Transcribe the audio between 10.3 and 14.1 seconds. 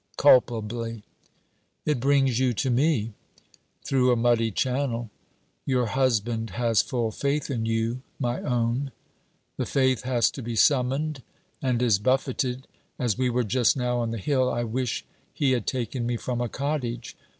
to be summoned and is buffeted, as we were just now on